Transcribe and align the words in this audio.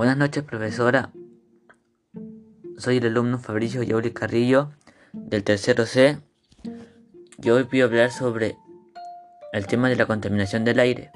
Buenas 0.00 0.16
noches, 0.16 0.42
profesora. 0.44 1.10
Soy 2.78 2.96
el 2.96 3.04
alumno 3.04 3.38
Fabricio 3.38 3.82
Yauri 3.82 4.12
Carrillo 4.12 4.70
del 5.12 5.44
tercero 5.44 5.84
C. 5.84 6.16
Yo 7.36 7.56
hoy 7.56 7.64
voy 7.64 7.82
a 7.82 7.84
hablar 7.84 8.10
sobre 8.10 8.56
el 9.52 9.66
tema 9.66 9.90
de 9.90 9.96
la 9.96 10.06
contaminación 10.06 10.64
del 10.64 10.80
aire. 10.80 11.10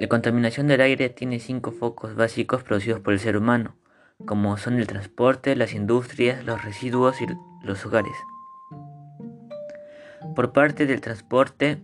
La 0.00 0.08
contaminación 0.08 0.66
del 0.66 0.80
aire 0.80 1.08
tiene 1.08 1.38
cinco 1.38 1.70
focos 1.70 2.16
básicos 2.16 2.64
producidos 2.64 2.98
por 2.98 3.12
el 3.12 3.20
ser 3.20 3.36
humano, 3.36 3.76
como 4.24 4.56
son 4.56 4.80
el 4.80 4.88
transporte, 4.88 5.54
las 5.54 5.74
industrias, 5.74 6.44
los 6.44 6.64
residuos 6.64 7.22
y 7.22 7.26
los 7.64 7.86
hogares. 7.86 8.16
Por 10.34 10.52
parte 10.52 10.86
del 10.86 11.00
transporte, 11.00 11.80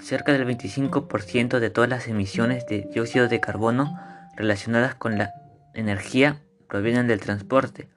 cerca 0.00 0.32
del 0.32 0.46
25% 0.46 1.58
de 1.58 1.70
todas 1.70 1.90
las 1.90 2.06
emisiones 2.06 2.66
de 2.68 2.88
dióxido 2.92 3.26
de 3.26 3.40
carbono 3.40 4.09
relacionadas 4.40 4.94
con 4.94 5.18
la 5.18 5.34
energía 5.74 6.40
provienen 6.66 7.06
del 7.06 7.20
transporte. 7.20 7.88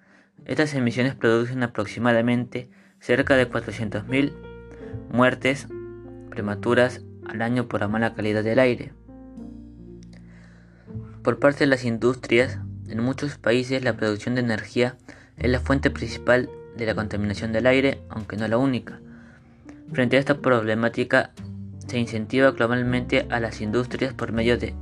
Estas 0.43 0.73
emisiones 0.73 1.15
producen 1.15 1.63
aproximadamente 1.63 2.69
cerca 2.99 3.37
de 3.37 3.49
400.000 3.49 4.33
muertes 5.09 5.67
prematuras 6.29 7.01
al 7.25 7.41
año 7.41 7.69
por 7.69 7.79
la 7.79 7.87
mala 7.87 8.13
calidad 8.13 8.43
del 8.43 8.59
aire. 8.59 8.91
Por 11.23 11.39
parte 11.39 11.59
de 11.59 11.67
las 11.67 11.85
industrias, 11.85 12.59
en 12.89 13.01
muchos 13.01 13.37
países 13.37 13.81
la 13.81 13.95
producción 13.95 14.35
de 14.35 14.41
energía 14.41 14.97
es 15.37 15.49
la 15.49 15.61
fuente 15.61 15.91
principal 15.91 16.49
de 16.75 16.85
la 16.85 16.93
contaminación 16.93 17.53
del 17.53 17.67
aire, 17.67 18.01
aunque 18.09 18.35
no 18.35 18.49
la 18.49 18.57
única. 18.57 18.99
Frente 19.93 20.17
a 20.17 20.19
esta 20.19 20.39
problemática, 20.39 21.31
se 21.87 21.99
incentiva 21.99 22.51
globalmente 22.51 23.27
a 23.29 23.39
las 23.39 23.61
industrias 23.61 24.13
por 24.13 24.33
medio 24.33 24.57
de 24.57 24.73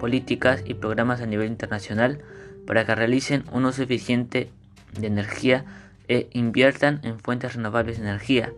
políticas 0.00 0.62
y 0.64 0.74
programas 0.74 1.20
a 1.20 1.26
nivel 1.26 1.46
internacional 1.46 2.18
para 2.66 2.84
que 2.84 2.94
realicen 2.94 3.44
un 3.52 3.66
uso 3.66 3.82
eficiente 3.82 4.50
de 4.98 5.06
energía 5.06 5.64
e 6.08 6.28
inviertan 6.32 7.00
en 7.04 7.20
fuentes 7.20 7.54
renovables 7.54 7.98
de 7.98 8.08
energía. 8.08 8.52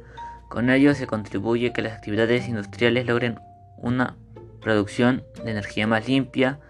Con 0.48 0.70
ello 0.70 0.94
se 0.94 1.06
contribuye 1.06 1.72
que 1.72 1.82
las 1.82 1.92
actividades 1.92 2.48
industriales 2.48 3.06
logren 3.06 3.38
una 3.76 4.16
producción 4.60 5.24
de 5.44 5.50
energía 5.50 5.86
más 5.86 6.08
limpia, 6.08 6.60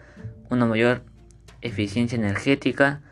una 0.50 0.66
mayor 0.66 1.02
eficiencia 1.60 2.16
energética 2.16 3.02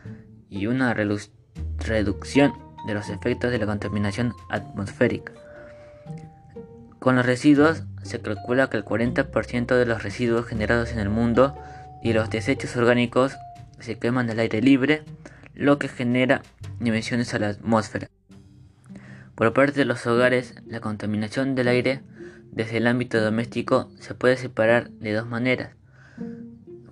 y 0.49 0.65
una 0.65 0.93
reducción 0.93 2.53
de 2.87 2.93
los 2.93 3.09
efectos 3.09 3.51
de 3.51 3.59
la 3.59 3.67
contaminación 3.67 4.33
atmosférica. 4.49 5.33
Con 6.99 7.15
los 7.15 7.25
residuos 7.25 7.83
se 8.03 8.19
calcula 8.19 8.69
que 8.69 8.77
el 8.77 8.85
40% 8.85 9.75
de 9.75 9.85
los 9.85 10.03
residuos 10.03 10.45
generados 10.45 10.91
en 10.91 10.99
el 10.99 11.09
mundo 11.09 11.55
y 12.03 12.13
los 12.13 12.29
desechos 12.29 12.75
orgánicos 12.75 13.35
se 13.79 13.97
queman 13.97 14.29
al 14.29 14.39
aire 14.39 14.61
libre, 14.61 15.03
lo 15.53 15.79
que 15.79 15.87
genera 15.87 16.41
emisiones 16.79 17.33
a 17.33 17.39
la 17.39 17.49
atmósfera. 17.49 18.09
Por 19.35 19.53
parte 19.53 19.79
de 19.79 19.85
los 19.85 20.05
hogares, 20.07 20.55
la 20.67 20.81
contaminación 20.81 21.55
del 21.55 21.67
aire 21.67 22.01
desde 22.51 22.77
el 22.77 22.87
ámbito 22.87 23.21
doméstico 23.21 23.89
se 23.99 24.13
puede 24.13 24.37
separar 24.37 24.89
de 24.91 25.13
dos 25.13 25.27
maneras. 25.27 25.75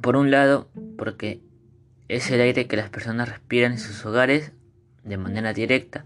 Por 0.01 0.15
un 0.15 0.31
lado, 0.31 0.69
porque 0.97 1.41
es 2.07 2.31
el 2.31 2.41
aire 2.41 2.67
que 2.67 2.77
las 2.77 2.89
personas 2.89 3.29
respiran 3.29 3.73
en 3.73 3.77
sus 3.77 4.05
hogares 4.05 4.51
de 5.03 5.17
manera 5.17 5.53
directa, 5.53 6.03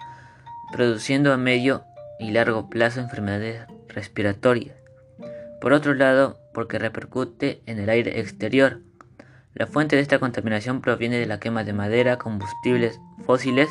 produciendo 0.74 1.32
a 1.32 1.38
medio 1.38 1.84
y 2.20 2.32
largo 2.32 2.70
plazo 2.70 3.00
enfermedades 3.00 3.66
respiratorias. 3.88 4.83
Por 5.64 5.72
otro 5.72 5.94
lado, 5.94 6.38
porque 6.54 6.78
repercute 6.78 7.62
en 7.68 7.80
el 7.80 7.90
aire 7.90 8.20
exterior. 8.20 8.82
La 9.54 9.66
fuente 9.66 9.96
de 9.96 10.02
esta 10.02 10.20
contaminación 10.20 10.82
proviene 10.82 11.18
de 11.18 11.26
la 11.26 11.40
quema 11.40 11.64
de 11.64 11.72
madera, 11.72 12.18
combustibles 12.18 13.00
fósiles 13.26 13.70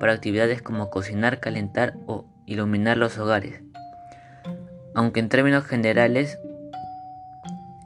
para 0.00 0.14
actividades 0.14 0.62
como 0.62 0.90
cocinar, 0.90 1.38
calentar 1.38 1.94
o 2.08 2.24
iluminar 2.44 2.96
los 2.96 3.18
hogares. 3.18 3.62
Aunque 4.96 5.20
en 5.20 5.28
términos 5.28 5.64
generales, 5.64 6.40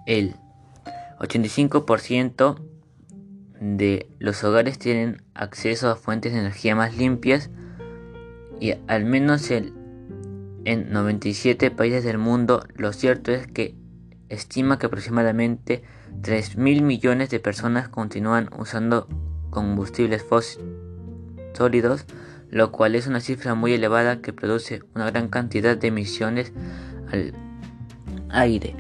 el 0.06 0.34
85% 1.18 2.56
de 3.60 4.06
los 4.18 4.42
hogares 4.44 4.78
tienen 4.78 5.20
acceso 5.34 5.91
a 5.91 5.96
fuentes 5.96 6.32
de 6.32 6.38
energía 6.38 6.74
más 6.74 6.96
limpias 6.96 7.50
y 8.60 8.76
al 8.86 9.04
menos 9.04 9.50
el 9.50 9.74
en 10.64 10.92
97 10.92 11.70
países 11.70 12.04
del 12.04 12.18
mundo, 12.18 12.64
lo 12.76 12.92
cierto 12.92 13.32
es 13.32 13.46
que 13.46 13.76
estima 14.28 14.78
que 14.78 14.86
aproximadamente 14.86 15.82
3.000 16.22 16.82
millones 16.82 17.30
de 17.30 17.40
personas 17.40 17.88
continúan 17.88 18.48
usando 18.56 19.08
combustibles 19.50 20.22
fósiles 20.22 20.64
sólidos, 21.52 22.06
lo 22.50 22.72
cual 22.72 22.94
es 22.94 23.06
una 23.06 23.20
cifra 23.20 23.54
muy 23.54 23.72
elevada 23.72 24.20
que 24.20 24.32
produce 24.32 24.82
una 24.94 25.10
gran 25.10 25.28
cantidad 25.28 25.76
de 25.76 25.88
emisiones 25.88 26.52
al 27.10 27.34
aire. 28.30 28.74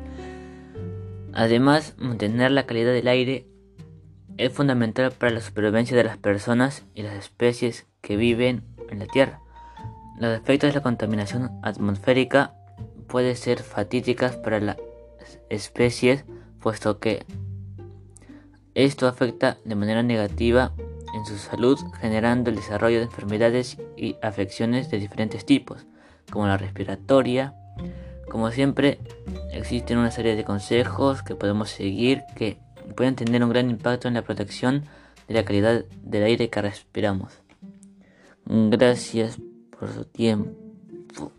Además, 1.32 1.94
mantener 1.98 2.50
la 2.50 2.66
calidad 2.66 2.92
del 2.92 3.08
aire 3.08 3.46
es 4.36 4.52
fundamental 4.52 5.12
para 5.12 5.32
la 5.32 5.40
supervivencia 5.40 5.96
de 5.96 6.04
las 6.04 6.18
personas 6.18 6.84
y 6.94 7.02
las 7.02 7.14
especies 7.14 7.86
que 8.00 8.16
viven 8.16 8.64
en 8.90 8.98
la 8.98 9.06
Tierra. 9.06 9.41
Los 10.18 10.36
efectos 10.36 10.70
de 10.70 10.74
la 10.74 10.82
contaminación 10.82 11.58
atmosférica 11.62 12.54
pueden 13.08 13.36
ser 13.36 13.62
fatídicas 13.62 14.36
para 14.36 14.60
las 14.60 14.76
especies, 15.48 16.24
puesto 16.60 16.98
que 16.98 17.24
esto 18.74 19.06
afecta 19.06 19.58
de 19.64 19.74
manera 19.74 20.02
negativa 20.02 20.72
en 21.14 21.26
su 21.26 21.36
salud, 21.36 21.78
generando 22.00 22.50
el 22.50 22.56
desarrollo 22.56 22.98
de 22.98 23.04
enfermedades 23.04 23.78
y 23.96 24.16
afecciones 24.22 24.90
de 24.90 24.98
diferentes 24.98 25.44
tipos, 25.44 25.86
como 26.30 26.46
la 26.46 26.56
respiratoria. 26.56 27.54
Como 28.30 28.50
siempre, 28.50 28.98
existen 29.52 29.98
una 29.98 30.10
serie 30.10 30.36
de 30.36 30.44
consejos 30.44 31.22
que 31.22 31.34
podemos 31.34 31.68
seguir 31.68 32.22
que 32.34 32.58
pueden 32.96 33.14
tener 33.14 33.44
un 33.44 33.50
gran 33.50 33.68
impacto 33.68 34.08
en 34.08 34.14
la 34.14 34.22
protección 34.22 34.84
de 35.28 35.34
la 35.34 35.44
calidad 35.44 35.84
del 36.02 36.22
aire 36.22 36.48
que 36.48 36.62
respiramos. 36.62 37.32
Gracias 38.46 39.38
por 39.82 39.92
su 39.92 40.04
tiempo. 40.04 41.32